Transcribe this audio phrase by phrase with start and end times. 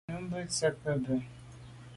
[0.07, 1.15] Nummbe ntse ke’ be.